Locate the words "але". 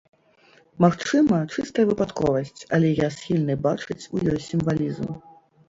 2.79-2.89